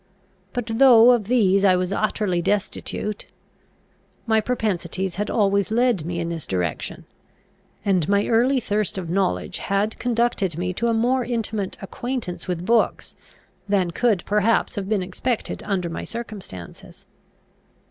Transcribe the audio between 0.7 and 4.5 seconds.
though of these I was utterly destitute, my